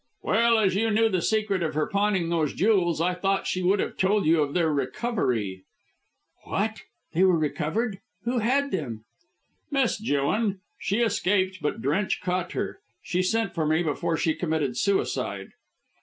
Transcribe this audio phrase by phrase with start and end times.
[0.23, 3.79] "Well, as you knew the secret of her pawning those jewels, I thought she would
[3.79, 5.63] have told you of their recovery."
[6.45, 6.77] "What!
[7.13, 7.99] Were they recovered?
[8.23, 9.03] Who had them?"
[9.69, 10.59] "Miss Jewin.
[10.79, 12.79] She escaped, but Drench caught her.
[13.03, 15.49] She sent for me before she committed suicide."